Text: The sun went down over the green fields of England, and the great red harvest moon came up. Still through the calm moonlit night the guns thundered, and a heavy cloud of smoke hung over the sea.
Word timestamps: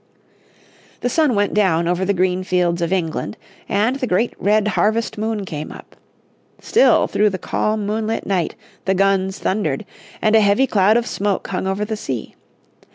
The 1.01 1.09
sun 1.09 1.35
went 1.35 1.53
down 1.53 1.87
over 1.87 2.03
the 2.05 2.15
green 2.15 2.43
fields 2.43 2.81
of 2.81 2.91
England, 2.91 3.37
and 3.69 3.97
the 3.97 4.07
great 4.07 4.33
red 4.39 4.69
harvest 4.69 5.15
moon 5.15 5.45
came 5.45 5.71
up. 5.71 5.95
Still 6.59 7.05
through 7.05 7.29
the 7.29 7.37
calm 7.37 7.85
moonlit 7.85 8.25
night 8.25 8.55
the 8.85 8.95
guns 8.95 9.37
thundered, 9.37 9.85
and 10.19 10.35
a 10.35 10.41
heavy 10.41 10.65
cloud 10.65 10.97
of 10.97 11.05
smoke 11.05 11.47
hung 11.49 11.67
over 11.67 11.85
the 11.85 11.95
sea. 11.95 12.33